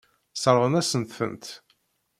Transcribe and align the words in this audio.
Sseṛɣen-asent-tent. 0.33 1.45